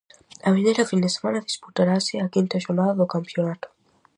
A 0.47 0.49
vindeira 0.55 0.89
fin 0.91 0.99
de 1.03 1.13
semana 1.15 1.45
disputarase 1.49 2.13
a 2.19 2.31
quinta 2.33 2.61
xornada 2.65 2.97
do 2.99 3.11
campionato. 3.15 3.67